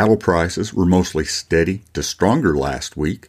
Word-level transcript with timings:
Cattle 0.00 0.16
prices 0.16 0.72
were 0.72 0.86
mostly 0.86 1.26
steady 1.26 1.82
to 1.92 2.02
stronger 2.02 2.56
last 2.56 2.96
week. 2.96 3.28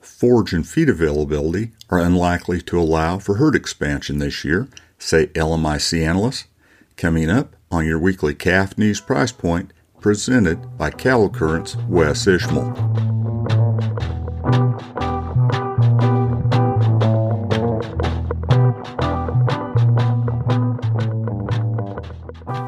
Forage 0.00 0.52
and 0.52 0.66
feed 0.66 0.88
availability 0.88 1.70
are 1.88 2.00
unlikely 2.00 2.60
to 2.62 2.80
allow 2.80 3.20
for 3.20 3.36
herd 3.36 3.54
expansion 3.54 4.18
this 4.18 4.44
year, 4.44 4.66
say 4.98 5.26
LMIC 5.28 6.04
analysts. 6.04 6.46
Coming 6.96 7.30
up 7.30 7.54
on 7.70 7.86
your 7.86 8.00
weekly 8.00 8.34
calf 8.34 8.76
news 8.76 9.00
price 9.00 9.30
point, 9.30 9.72
presented 10.00 10.76
by 10.76 10.90
Cattle 10.90 11.30
Currents 11.30 11.76
Wes 11.88 12.26
Ishmael. 12.26 12.72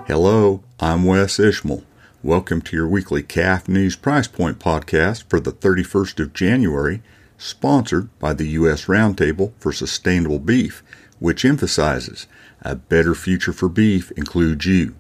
Hello, 0.07 0.63
I'm 0.79 1.03
Wes 1.03 1.41
Ishmael. 1.41 1.83
Welcome 2.25 2.63
to 2.63 2.77
your 2.77 2.87
weekly 2.87 3.25
Calf 3.25 3.69
News 3.69 3.97
Price 3.97 4.29
Point 4.29 4.61
podcast 4.61 5.25
for 5.29 5.41
the 5.41 5.51
31st 5.51 6.21
of 6.21 6.33
January, 6.33 7.03
sponsored 7.37 8.17
by 8.21 8.33
the 8.33 8.47
U.S. 8.51 8.85
Roundtable 8.85 9.53
for 9.59 9.73
Sustainable 9.73 10.39
Beef, 10.39 10.85
which 11.19 11.45
emphasizes 11.45 12.29
a 12.61 12.77
better 12.77 13.17
future 13.17 13.53
for 13.53 13.69
beef 13.69 14.13
includes 14.13 14.67
you. 14.67 14.95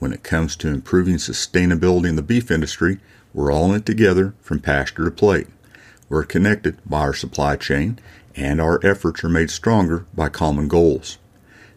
When 0.00 0.12
it 0.12 0.22
comes 0.22 0.54
to 0.56 0.68
improving 0.68 1.14
sustainability 1.14 2.10
in 2.10 2.16
the 2.16 2.20
beef 2.20 2.50
industry, 2.50 2.98
we're 3.32 3.50
all 3.50 3.70
in 3.70 3.76
it 3.76 3.86
together 3.86 4.34
from 4.42 4.60
pasture 4.60 5.06
to 5.06 5.10
plate. 5.10 5.46
We're 6.10 6.24
connected 6.24 6.76
by 6.84 7.00
our 7.00 7.14
supply 7.14 7.56
chain, 7.56 7.98
and 8.34 8.60
our 8.60 8.84
efforts 8.84 9.24
are 9.24 9.30
made 9.30 9.50
stronger 9.50 10.04
by 10.14 10.28
common 10.28 10.68
goals. 10.68 11.16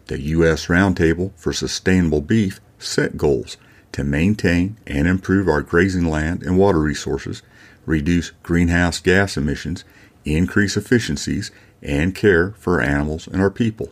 The 0.08 0.20
U.S. 0.20 0.66
Roundtable 0.66 1.32
for 1.36 1.54
Sustainable 1.54 2.20
Beef 2.20 2.60
set 2.78 3.16
goals 3.16 3.56
to 3.92 4.04
maintain 4.04 4.76
and 4.86 5.08
improve 5.08 5.48
our 5.48 5.62
grazing 5.62 6.04
land 6.04 6.42
and 6.42 6.58
water 6.58 6.80
resources, 6.80 7.42
reduce 7.86 8.32
greenhouse 8.42 9.00
gas 9.00 9.36
emissions, 9.36 9.84
increase 10.24 10.76
efficiencies, 10.76 11.50
and 11.82 12.14
care 12.14 12.52
for 12.52 12.80
our 12.80 12.86
animals 12.86 13.26
and 13.26 13.40
our 13.40 13.50
people. 13.50 13.90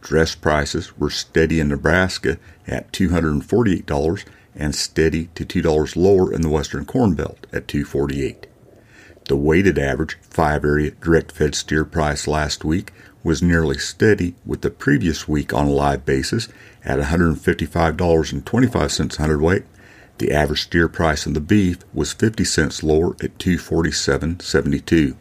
Dress 0.00 0.34
prices 0.34 0.98
were 0.98 1.10
steady 1.10 1.60
in 1.60 1.68
Nebraska 1.68 2.38
at 2.66 2.92
$248 2.92 4.24
and 4.54 4.74
steady 4.74 5.26
to 5.34 5.44
$2 5.44 5.96
lower 5.96 6.32
in 6.32 6.40
the 6.42 6.48
western 6.48 6.84
corn 6.84 7.14
belt 7.14 7.46
at 7.52 7.68
248. 7.68 8.46
The 9.28 9.36
weighted 9.36 9.78
average 9.78 10.18
five 10.22 10.64
area 10.64 10.90
direct 10.90 11.30
fed 11.32 11.54
steer 11.54 11.84
price 11.84 12.26
last 12.26 12.64
week 12.64 12.92
was 13.22 13.42
nearly 13.42 13.78
steady 13.78 14.34
with 14.44 14.62
the 14.62 14.70
previous 14.70 15.28
week 15.28 15.52
on 15.52 15.66
a 15.66 15.70
live 15.70 16.06
basis 16.06 16.48
at 16.84 16.98
$155.25 16.98 19.14
a 19.14 19.22
hundredweight. 19.22 19.64
The 20.18 20.32
average 20.32 20.62
steer 20.62 20.88
price 20.88 21.26
in 21.26 21.34
the 21.34 21.40
beef 21.40 21.78
was 21.94 22.12
50 22.12 22.44
cents 22.44 22.82
lower 22.82 23.14
at 23.22 23.38
247.72. 23.38 25.14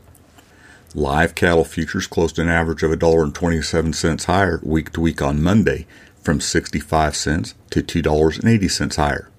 Live 0.96 1.36
cattle 1.36 1.66
futures 1.66 2.08
closed 2.08 2.40
an 2.40 2.50
average 2.50 2.82
of 2.82 2.90
$1.27 2.90 4.26
higher 4.26 4.60
week 4.64 4.92
to 4.94 5.02
week 5.02 5.22
on 5.22 5.40
Monday 5.40 5.86
from 6.24 6.42
65 6.42 7.16
cents 7.16 7.54
to 7.70 7.84
$2.80 7.84 8.96
higher. 8.96 9.30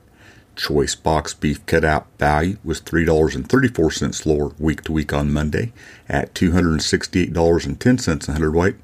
Choice 0.55 0.95
box 0.95 1.35
beef 1.35 1.67
cutout 1.67 2.07
value 2.21 2.57
was 2.63 2.81
$3.34 2.81 4.27
lower 4.27 4.53
week 4.61 4.85
to 4.85 4.93
week 4.93 5.13
on 5.13 5.33
Monday 5.33 5.73
at 6.09 6.35
$268.10 6.35 8.29
a 8.29 8.33
hundredweight. 8.33 8.77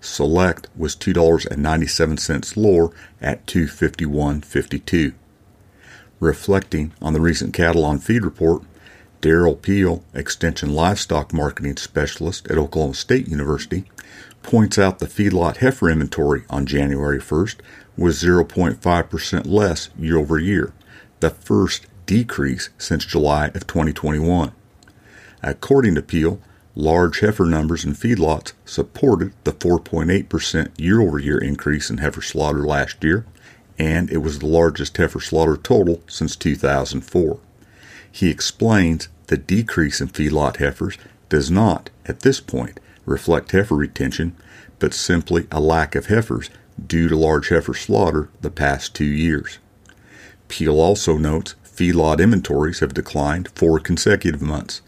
Select 0.00 0.68
was 0.76 0.94
$2.97 0.94 2.56
lower 2.56 2.92
at 3.20 3.44
251.52. 3.46 5.12
Reflecting 6.20 6.92
on 7.02 7.14
the 7.14 7.20
recent 7.20 7.52
cattle 7.52 7.84
on 7.84 7.98
feed 7.98 8.22
report, 8.24 8.62
Derrell 9.22 9.62
Peel, 9.62 10.02
Extension 10.14 10.74
Livestock 10.74 11.32
Marketing 11.32 11.76
Specialist 11.76 12.50
at 12.50 12.58
Oklahoma 12.58 12.94
State 12.94 13.28
University, 13.28 13.84
points 14.42 14.78
out 14.78 14.98
the 14.98 15.06
feedlot 15.06 15.58
heifer 15.58 15.88
inventory 15.88 16.42
on 16.50 16.66
January 16.66 17.20
1st 17.20 17.58
was 17.96 18.20
0.5% 18.20 19.46
less 19.46 19.90
year 19.96 20.18
over 20.18 20.40
year, 20.40 20.72
the 21.20 21.30
first 21.30 21.86
decrease 22.04 22.70
since 22.78 23.04
July 23.04 23.46
of 23.54 23.64
2021. 23.68 24.50
According 25.40 25.94
to 25.94 26.02
Peel, 26.02 26.40
large 26.74 27.20
heifer 27.20 27.44
numbers 27.44 27.84
in 27.84 27.94
feedlots 27.94 28.54
supported 28.64 29.32
the 29.44 29.52
4.8% 29.52 30.70
year 30.76 31.00
over 31.00 31.20
year 31.20 31.38
increase 31.38 31.90
in 31.90 31.98
heifer 31.98 32.22
slaughter 32.22 32.64
last 32.64 33.04
year, 33.04 33.24
and 33.78 34.10
it 34.10 34.18
was 34.18 34.40
the 34.40 34.46
largest 34.46 34.96
heifer 34.96 35.20
slaughter 35.20 35.56
total 35.56 36.02
since 36.08 36.34
2004. 36.34 37.38
He 38.14 38.28
explains 38.28 39.08
the 39.26 39.36
decrease 39.36 40.00
in 40.00 40.08
feedlot 40.08 40.56
heifers 40.56 40.98
does 41.28 41.50
not, 41.50 41.90
at 42.06 42.20
this 42.20 42.40
point, 42.40 42.80
reflect 43.04 43.52
heifer 43.52 43.74
retention, 43.74 44.36
but 44.78 44.94
simply 44.94 45.46
a 45.50 45.60
lack 45.60 45.94
of 45.94 46.06
heifers 46.06 46.50
due 46.86 47.08
to 47.08 47.16
large 47.16 47.48
heifer 47.48 47.74
slaughter 47.74 48.28
the 48.40 48.50
past 48.50 48.94
two 48.94 49.04
years. 49.04 49.58
Peel 50.48 50.80
also 50.80 51.16
notes 51.16 51.54
feedlot 51.64 52.20
inventories 52.20 52.80
have 52.80 52.94
declined 52.94 53.48
four 53.54 53.78
consecutive 53.78 54.42
months. 54.42 54.82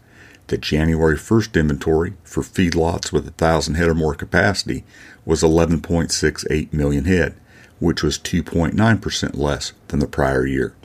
The 0.47 0.57
January 0.57 1.17
1st 1.17 1.59
inventory 1.59 2.13
for 2.23 2.43
feedlots 2.43 3.11
with 3.11 3.25
1,000 3.25 3.73
head 3.73 3.87
or 3.87 3.95
more 3.95 4.13
capacity 4.13 4.83
was 5.25 5.41
11.68 5.41 6.71
million 6.71 7.05
head, 7.05 7.35
which 7.79 8.03
was 8.03 8.19
2.9% 8.19 9.37
less 9.37 9.73
than 9.87 9.99
the 9.99 10.07
prior 10.07 10.45
year. 10.45 10.75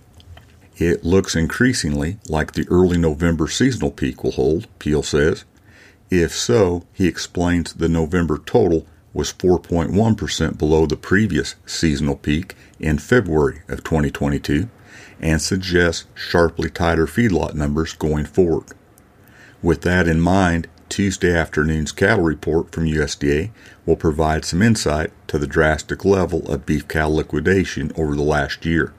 It 0.81 1.05
looks 1.05 1.37
increasingly 1.37 2.17
like 2.27 2.53
the 2.53 2.67
early 2.71 2.97
November 2.97 3.49
seasonal 3.49 3.91
peak 3.91 4.25
will 4.25 4.33
hold, 4.33 4.67
Peel 4.79 5.03
says. 5.03 5.45
If 6.09 6.35
so, 6.35 6.87
he 6.95 7.07
explains 7.07 7.75
the 7.75 7.89
November 7.89 8.39
total 8.39 8.87
was 9.13 9.31
4.1% 9.31 10.57
below 10.57 10.87
the 10.87 10.97
previous 10.97 11.55
seasonal 11.67 12.17
peak 12.17 12.55
in 12.79 12.97
February 12.97 13.61
of 13.69 13.85
2022 13.85 14.71
and 15.21 15.43
suggests 15.43 16.07
sharply 16.15 16.71
tighter 16.71 17.07
feedlot 17.07 17.53
numbers 17.53 17.93
going 17.93 18.25
forward. 18.25 18.69
With 19.61 19.83
that 19.83 20.09
in 20.09 20.19
mind, 20.19 20.67
Tuesday 20.89 21.37
afternoon's 21.37 21.93
cattle 21.93 22.25
report 22.25 22.73
from 22.73 22.87
USDA 22.87 23.51
will 23.85 23.97
provide 23.97 24.47
some 24.47 24.63
insight 24.63 25.13
to 25.27 25.39
the 25.39 25.47
drastic 25.47 26.07
level 26.07 26.51
of 26.51 26.65
beef 26.65 26.89
cow 26.89 27.09
liquidation 27.09 27.93
over 27.97 28.17
the 28.17 28.23
last 28.23 28.65
year. 28.65 28.95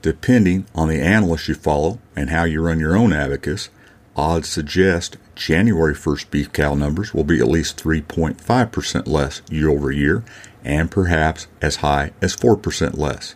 Depending 0.00 0.66
on 0.74 0.88
the 0.88 1.00
analyst 1.00 1.48
you 1.48 1.54
follow 1.54 1.98
and 2.14 2.30
how 2.30 2.44
you 2.44 2.62
run 2.62 2.78
your 2.78 2.96
own 2.96 3.12
abacus, 3.12 3.68
odds 4.16 4.48
suggest 4.48 5.16
January 5.34 5.94
1st 5.94 6.30
beef 6.30 6.52
cow 6.52 6.74
numbers 6.74 7.12
will 7.12 7.24
be 7.24 7.40
at 7.40 7.48
least 7.48 7.82
3.5% 7.82 9.08
less 9.08 9.42
year 9.50 9.68
over 9.68 9.90
year 9.90 10.24
and 10.64 10.90
perhaps 10.90 11.46
as 11.60 11.76
high 11.76 12.12
as 12.20 12.36
4% 12.36 12.96
less. 12.96 13.34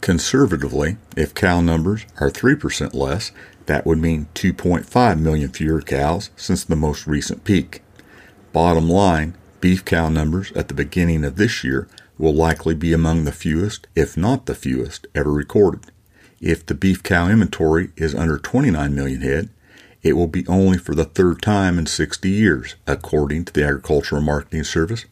Conservatively, 0.00 0.96
if 1.16 1.34
cow 1.34 1.60
numbers 1.60 2.06
are 2.18 2.30
3% 2.30 2.94
less, 2.94 3.30
that 3.66 3.86
would 3.86 3.98
mean 3.98 4.26
2.5 4.34 5.20
million 5.20 5.48
fewer 5.50 5.80
cows 5.80 6.30
since 6.36 6.64
the 6.64 6.74
most 6.74 7.06
recent 7.06 7.44
peak. 7.44 7.82
Bottom 8.52 8.88
line, 8.88 9.34
beef 9.60 9.84
cow 9.84 10.08
numbers 10.08 10.52
at 10.52 10.68
the 10.68 10.74
beginning 10.74 11.24
of 11.24 11.36
this 11.36 11.62
year 11.62 11.86
will 12.18 12.34
likely 12.34 12.74
be 12.74 12.92
among 12.92 13.24
the 13.24 13.32
fewest, 13.32 13.86
if 13.94 14.16
not 14.16 14.46
the 14.46 14.54
fewest, 14.54 15.06
ever 15.14 15.32
recorded. 15.32 15.90
If 16.40 16.66
the 16.66 16.74
beef 16.74 17.02
cow 17.02 17.28
inventory 17.28 17.90
is 17.96 18.14
under 18.14 18.38
29 18.38 18.94
million 18.94 19.20
head, 19.20 19.48
it 20.02 20.14
will 20.14 20.26
be 20.26 20.46
only 20.48 20.78
for 20.78 20.94
the 20.94 21.04
third 21.04 21.40
time 21.40 21.78
in 21.78 21.86
60 21.86 22.28
years, 22.28 22.74
according 22.86 23.44
to 23.44 23.52
the 23.52 23.64
Agricultural 23.64 24.22
Marketing 24.22 24.64
Service. 24.64 25.04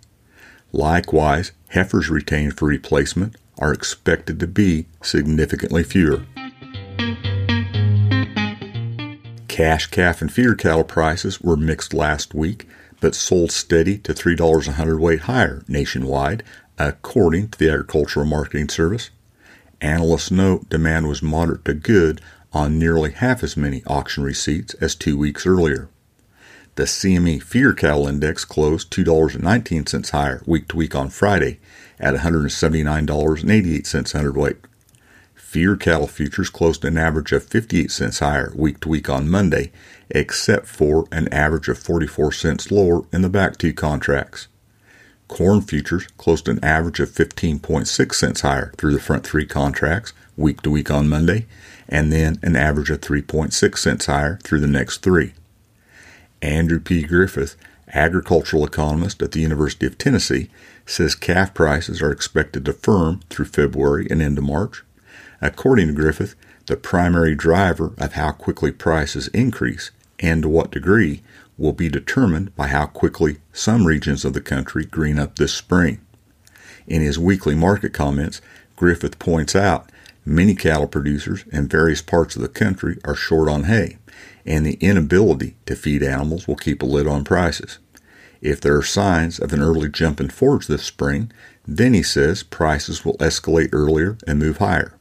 Likewise, 0.73 1.52
heifers 1.69 2.11
retained 2.11 2.58
for 2.58 2.67
replacement 2.67 3.37
are 3.58 3.73
expected 3.73 4.41
to 4.41 4.47
be 4.47 4.87
significantly 5.02 5.85
fewer. 5.85 6.25
Cash 9.47 9.87
calf 9.87 10.23
and 10.23 10.32
feeder 10.32 10.55
cattle 10.55 10.85
prices 10.85 11.41
were 11.41 11.56
mixed 11.56 11.93
last 11.93 12.35
week, 12.35 12.67
but 13.00 13.14
sold 13.14 13.52
steady 13.52 13.99
to 13.99 14.14
$3 14.14 14.69
a 14.69 14.73
hundredweight 14.73 15.20
higher 15.20 15.62
nationwide, 15.69 16.43
according 16.88 17.49
to 17.49 17.59
the 17.59 17.71
Agricultural 17.71 18.25
Marketing 18.25 18.69
Service. 18.69 19.11
Analysts 19.82 20.31
note 20.31 20.69
demand 20.71 21.09
was 21.09 21.23
moderate 21.23 21.65
to 21.67 21.75
good 21.75 22.23
on 22.53 22.79
nearly 22.79 23.12
half 23.12 23.43
as 23.43 23.56
many 23.56 23.82
auction 23.87 24.25
receipts 24.25 24.73
as 24.75 24.94
two 24.94 25.19
weeks 25.19 25.47
earlier. 25.47 25.91
The 26.77 26.85
CME 26.85 27.43
Feeder 27.43 27.75
Cattle 27.75 28.09
Index 28.09 28.47
closed 28.47 28.91
$2.19 28.93 30.11
higher 30.11 30.43
week 30.47 30.69
to 30.69 30.77
week 30.77 30.94
on 30.94 31.11
Friday 31.11 31.59
at 31.99 32.15
$179.88 32.15 34.12
hundredweight. 34.12 34.56
Feeder 35.35 35.76
cattle 35.76 36.06
futures 36.06 36.49
closed 36.49 36.85
an 36.85 36.97
average 36.97 37.33
of 37.33 37.44
58 37.44 37.91
cents 37.91 38.21
higher 38.21 38.53
week 38.56 38.81
to 38.81 38.88
week 38.88 39.11
on 39.11 39.29
Monday, 39.29 39.71
except 40.09 40.67
for 40.67 41.06
an 41.12 41.29
average 41.29 41.69
of 41.69 41.79
44 41.79 42.33
cents 42.33 42.71
lower 42.71 43.03
in 43.12 43.21
the 43.21 43.29
back 43.29 43.59
two 43.59 43.75
contracts. 43.75 44.49
Corn 45.31 45.62
futures 45.62 46.09
closed 46.19 46.49
an 46.49 46.59
average 46.62 46.99
of 46.99 47.09
15.6 47.09 48.15
cents 48.15 48.41
higher 48.41 48.73
through 48.77 48.93
the 48.93 49.00
front 49.00 49.25
three 49.25 49.47
contracts 49.47 50.12
week 50.37 50.61
to 50.62 50.71
week 50.71 50.91
on 50.91 51.09
Monday, 51.09 51.47
and 51.88 52.12
then 52.12 52.41
an 52.43 52.56
average 52.56 52.91
of 52.91 53.00
3.6 53.00 53.79
cents 53.79 54.06
higher 54.06 54.41
through 54.43 54.59
the 54.59 54.67
next 54.67 55.03
three. 55.03 55.32
Andrew 56.43 56.81
P. 56.81 57.05
Griffith, 57.05 57.55
agricultural 57.94 58.65
economist 58.65 59.23
at 59.23 59.31
the 59.31 59.41
University 59.41 59.87
of 59.87 59.97
Tennessee, 59.97 60.50
says 60.85 61.15
calf 61.15 61.55
prices 61.55 62.03
are 62.03 62.11
expected 62.11 62.65
to 62.65 62.73
firm 62.73 63.21
through 63.31 63.47
February 63.47 64.09
and 64.11 64.21
into 64.21 64.43
March. 64.43 64.83
According 65.41 65.87
to 65.87 65.93
Griffith, 65.93 66.35
the 66.67 66.76
primary 66.76 67.37
driver 67.37 67.93
of 67.99 68.15
how 68.15 68.33
quickly 68.33 68.73
prices 68.73 69.29
increase 69.29 69.93
and 70.19 70.43
to 70.43 70.49
what 70.49 70.73
degree 70.73 71.23
will 71.61 71.73
be 71.75 71.91
determined 71.91 72.57
by 72.57 72.67
how 72.69 72.87
quickly 72.87 73.37
some 73.53 73.87
regions 73.87 74.25
of 74.25 74.33
the 74.33 74.41
country 74.41 74.85
green 74.85 75.19
up 75.19 75.37
this 75.37 75.53
spring. 75.53 76.01
In 76.87 77.03
his 77.03 77.19
weekly 77.19 77.55
market 77.55 77.93
comments, 77.93 78.41
Griffith 78.77 79.19
points 79.19 79.55
out 79.55 79.93
many 80.25 80.55
cattle 80.55 80.89
producers 80.89 81.45
in 81.53 81.69
various 81.69 82.01
parts 82.01 82.35
of 82.35 82.41
the 82.41 82.49
country 82.49 82.99
are 83.05 83.15
short 83.15 83.49
on 83.49 83.65
hay, 83.65 83.99
and 84.47 84.65
the 84.65 84.79
inability 84.81 85.55
to 85.67 85.77
feed 85.77 86.03
animals 86.03 86.49
will 86.49 86.57
keep 86.57 86.83
a 86.83 86.87
lid 86.87 87.07
on 87.07 87.25
prices. 87.25 87.79
If 88.41 88.62
there 88.62 88.77
are 88.77 88.83
signs 88.83 89.39
of 89.39 89.53
an 89.53 89.61
early 89.61 89.91
jump 89.91 90.19
in 90.19 90.31
forage 90.31 90.67
this 90.67 90.85
spring, 90.85 91.31
then 91.69 91.93
he 91.93 92.03
says 92.03 92.43
prices 92.43 93.05
will 93.05 93.19
escalate 93.19 93.69
earlier 93.73 94.17
and 94.27 94.39
move 94.39 94.57
higher. 94.57 94.95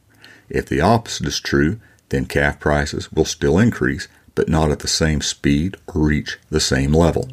If 0.50 0.66
the 0.66 0.82
opposite 0.82 1.26
is 1.26 1.40
true, 1.40 1.80
then 2.10 2.26
calf 2.26 2.60
prices 2.60 3.10
will 3.10 3.24
still 3.24 3.58
increase, 3.58 4.08
but 4.34 4.48
not 4.48 4.70
at 4.70 4.80
the 4.80 4.88
same 4.88 5.20
speed 5.20 5.76
or 5.86 6.02
reach 6.02 6.38
the 6.50 6.60
same 6.60 6.92
level. 6.92 7.28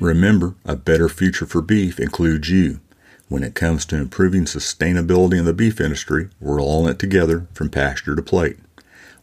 Remember, 0.00 0.56
a 0.64 0.74
better 0.74 1.08
future 1.08 1.46
for 1.46 1.62
beef 1.62 2.00
includes 2.00 2.50
you. 2.50 2.80
When 3.28 3.44
it 3.44 3.54
comes 3.54 3.86
to 3.86 3.96
improving 3.96 4.44
sustainability 4.44 5.38
in 5.38 5.44
the 5.44 5.54
beef 5.54 5.80
industry, 5.80 6.28
we're 6.40 6.60
all 6.60 6.86
in 6.86 6.92
it 6.92 6.98
together 6.98 7.46
from 7.54 7.70
pasture 7.70 8.16
to 8.16 8.22
plate. 8.22 8.58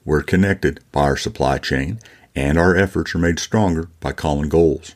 We're 0.05 0.23
connected 0.23 0.79
by 0.91 1.01
our 1.01 1.17
supply 1.17 1.57
chain, 1.57 1.99
and 2.35 2.57
our 2.57 2.75
efforts 2.75 3.13
are 3.13 3.19
made 3.19 3.39
stronger 3.39 3.89
by 3.99 4.13
common 4.13 4.49
goals. 4.49 4.95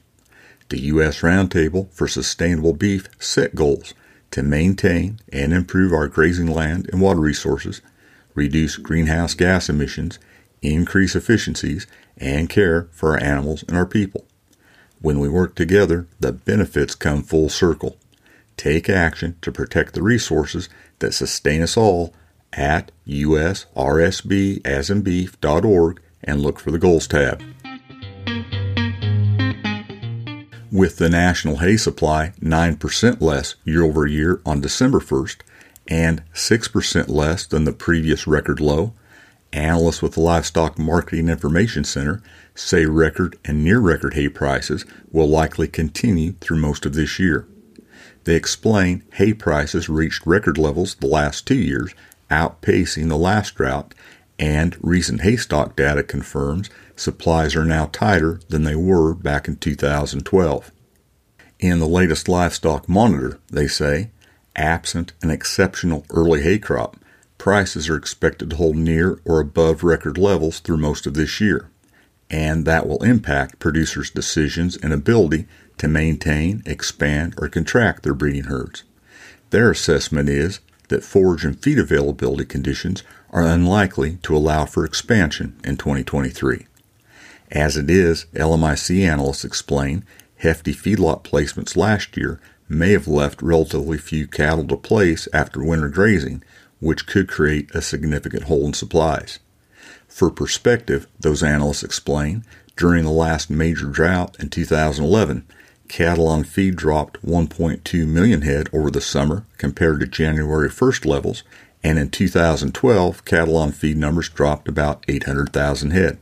The 0.69 0.79
U.S. 0.83 1.19
Roundtable 1.19 1.91
for 1.91 2.07
Sustainable 2.07 2.73
Beef 2.73 3.07
set 3.19 3.53
goals 3.53 3.93
to 4.31 4.41
maintain 4.41 5.19
and 5.31 5.53
improve 5.53 5.93
our 5.93 6.07
grazing 6.07 6.47
land 6.47 6.89
and 6.91 7.01
water 7.01 7.19
resources, 7.19 7.81
reduce 8.35 8.77
greenhouse 8.77 9.33
gas 9.33 9.69
emissions, 9.69 10.19
increase 10.61 11.15
efficiencies, 11.15 11.87
and 12.17 12.49
care 12.49 12.87
for 12.91 13.11
our 13.11 13.23
animals 13.23 13.63
and 13.67 13.77
our 13.77 13.85
people. 13.85 14.25
When 15.01 15.19
we 15.19 15.29
work 15.29 15.55
together, 15.55 16.07
the 16.19 16.31
benefits 16.31 16.95
come 16.95 17.23
full 17.23 17.49
circle. 17.49 17.97
Take 18.55 18.89
action 18.89 19.35
to 19.41 19.51
protect 19.51 19.93
the 19.93 20.03
resources 20.03 20.69
that 20.99 21.13
sustain 21.13 21.61
us 21.61 21.75
all 21.75 22.13
at 22.53 22.91
usrsbasandbeef.org 23.07 26.01
and 26.23 26.41
look 26.41 26.59
for 26.59 26.71
the 26.71 26.79
Goals 26.79 27.07
tab. 27.07 27.43
with 30.73 30.97
the 30.97 31.09
national 31.09 31.57
hay 31.57 31.77
supply 31.77 32.33
9% 32.41 33.21
less 33.21 33.55
year 33.63 33.83
over 33.83 34.07
year 34.07 34.41
on 34.43 34.59
December 34.59 34.99
1st 34.99 35.37
and 35.87 36.23
6% 36.33 37.09
less 37.09 37.45
than 37.45 37.65
the 37.65 37.73
previous 37.73 38.25
record 38.25 38.59
low, 38.59 38.93
analysts 39.51 40.01
with 40.01 40.13
the 40.13 40.21
Livestock 40.21 40.79
Marketing 40.79 41.29
Information 41.29 41.83
Center 41.83 42.21
say 42.55 42.85
record 42.85 43.37
and 43.45 43.63
near 43.63 43.79
record 43.79 44.13
hay 44.13 44.29
prices 44.29 44.85
will 45.11 45.27
likely 45.27 45.67
continue 45.67 46.33
through 46.33 46.57
most 46.57 46.85
of 46.85 46.93
this 46.93 47.19
year. 47.19 47.47
They 48.23 48.35
explain 48.35 49.03
hay 49.13 49.33
prices 49.33 49.89
reached 49.89 50.25
record 50.25 50.57
levels 50.57 50.95
the 50.95 51.07
last 51.07 51.45
two 51.45 51.55
years, 51.55 51.93
outpacing 52.31 53.09
the 53.09 53.17
last 53.17 53.55
drought, 53.55 53.93
and 54.39 54.77
recent 54.81 55.21
hay 55.21 55.35
stock 55.35 55.75
data 55.75 56.03
confirms 56.03 56.69
supplies 56.95 57.55
are 57.55 57.65
now 57.65 57.87
tighter 57.91 58.39
than 58.49 58.63
they 58.63 58.75
were 58.75 59.13
back 59.13 59.47
in 59.47 59.55
2012. 59.55 60.71
In 61.59 61.79
the 61.79 61.87
latest 61.87 62.27
livestock 62.27 62.89
monitor, 62.89 63.39
they 63.49 63.67
say, 63.67 64.11
absent 64.55 65.13
an 65.21 65.29
exceptional 65.29 66.05
early 66.09 66.41
hay 66.41 66.59
crop, 66.59 66.97
prices 67.37 67.89
are 67.89 67.97
expected 67.97 68.49
to 68.49 68.55
hold 68.55 68.75
near 68.75 69.19
or 69.25 69.39
above 69.39 69.83
record 69.83 70.17
levels 70.17 70.59
through 70.59 70.77
most 70.77 71.05
of 71.05 71.13
this 71.13 71.41
year, 71.41 71.69
and 72.29 72.65
that 72.65 72.87
will 72.87 73.03
impact 73.03 73.59
producers' 73.59 74.09
decisions 74.09 74.77
and 74.77 74.93
ability 74.93 75.45
to 75.77 75.87
maintain, 75.87 76.63
expand, 76.65 77.33
or 77.37 77.49
contract 77.49 78.03
their 78.03 78.13
breeding 78.13 78.45
herds. 78.45 78.83
Their 79.49 79.71
assessment 79.71 80.29
is 80.29 80.59
that 80.89 81.03
forage 81.03 81.45
and 81.45 81.59
feed 81.59 81.79
availability 81.79 82.45
conditions 82.45 83.03
are 83.29 83.45
unlikely 83.45 84.17
to 84.23 84.35
allow 84.35 84.65
for 84.65 84.85
expansion 84.85 85.59
in 85.63 85.77
2023. 85.77 86.67
As 87.51 87.77
it 87.77 87.89
is, 87.89 88.25
LMIC 88.33 89.07
analysts 89.07 89.45
explain 89.45 90.05
hefty 90.37 90.73
feedlot 90.73 91.23
placements 91.23 91.75
last 91.75 92.17
year 92.17 92.39
may 92.69 92.91
have 92.91 93.07
left 93.07 93.41
relatively 93.41 93.97
few 93.97 94.27
cattle 94.27 94.65
to 94.67 94.77
place 94.77 95.27
after 95.33 95.63
winter 95.63 95.89
grazing, 95.89 96.43
which 96.79 97.05
could 97.07 97.27
create 97.27 97.73
a 97.73 97.81
significant 97.81 98.43
hole 98.43 98.65
in 98.65 98.73
supplies. 98.73 99.39
For 100.07 100.29
perspective, 100.29 101.07
those 101.19 101.41
analysts 101.41 101.83
explain, 101.83 102.43
during 102.75 103.03
the 103.03 103.11
last 103.11 103.49
major 103.49 103.87
drought 103.87 104.35
in 104.39 104.49
2011, 104.49 105.45
cattle 105.87 106.27
on 106.27 106.43
feed 106.43 106.75
dropped 106.75 107.23
1.2 107.25 108.07
million 108.07 108.41
head 108.41 108.69
over 108.73 108.89
the 108.89 109.01
summer 109.01 109.45
compared 109.57 109.99
to 109.99 110.07
January 110.07 110.69
1st 110.69 111.05
levels, 111.05 111.43
and 111.83 111.99
in 111.99 112.09
2012, 112.09 113.25
cattle 113.25 113.57
on 113.57 113.71
feed 113.71 113.97
numbers 113.97 114.29
dropped 114.29 114.67
about 114.67 115.03
800,000 115.07 115.91
head. 115.91 116.17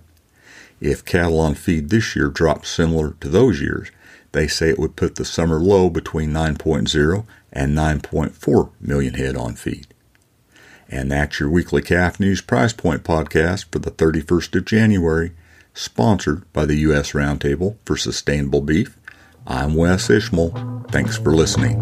If 0.79 1.05
cattle 1.05 1.39
on 1.39 1.53
feed 1.53 1.89
this 1.89 2.15
year 2.15 2.27
dropped 2.27 2.65
similar 2.65 3.15
to 3.21 3.29
those 3.29 3.62
years, 3.62 3.91
they 4.31 4.47
say 4.47 4.69
it 4.69 4.79
would 4.79 4.95
put 4.95 5.15
the 5.15 5.25
summer 5.25 5.59
low 5.59 5.89
between 5.89 6.31
9.0 6.31 7.25
and 7.51 7.77
9.4 7.77 8.71
million 8.79 9.13
head 9.15 9.35
on 9.35 9.55
feed. 9.55 9.88
And 10.89 11.11
that's 11.11 11.39
your 11.39 11.50
weekly 11.50 11.81
Calf 11.81 12.19
News 12.19 12.41
Price 12.41 12.73
Point 12.73 13.03
podcast 13.03 13.71
for 13.71 13.79
the 13.79 13.91
31st 13.91 14.55
of 14.57 14.65
January, 14.65 15.31
sponsored 15.73 16.51
by 16.51 16.65
the 16.65 16.75
U.S. 16.79 17.13
Roundtable 17.13 17.77
for 17.85 17.95
Sustainable 17.95 18.61
Beef. 18.61 18.97
I'm 19.47 19.75
Wes 19.75 20.09
Ishmael. 20.09 20.85
Thanks 20.91 21.17
for 21.17 21.33
listening. 21.33 21.81